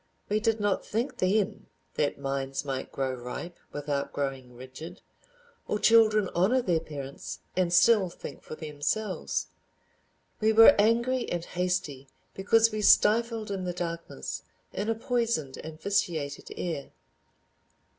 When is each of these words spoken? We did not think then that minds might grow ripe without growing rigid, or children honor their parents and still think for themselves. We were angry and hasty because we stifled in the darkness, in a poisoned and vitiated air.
We 0.29 0.39
did 0.39 0.59
not 0.59 0.83
think 0.83 1.17
then 1.17 1.67
that 1.93 2.17
minds 2.17 2.65
might 2.65 2.91
grow 2.91 3.13
ripe 3.13 3.59
without 3.71 4.11
growing 4.11 4.55
rigid, 4.55 5.03
or 5.67 5.77
children 5.77 6.27
honor 6.33 6.59
their 6.63 6.79
parents 6.79 7.41
and 7.55 7.71
still 7.71 8.09
think 8.09 8.41
for 8.41 8.55
themselves. 8.55 9.49
We 10.39 10.53
were 10.53 10.73
angry 10.79 11.29
and 11.31 11.45
hasty 11.45 12.07
because 12.33 12.71
we 12.71 12.81
stifled 12.81 13.51
in 13.51 13.63
the 13.63 13.73
darkness, 13.73 14.41
in 14.73 14.89
a 14.89 14.95
poisoned 14.95 15.57
and 15.57 15.79
vitiated 15.79 16.49
air. 16.57 16.93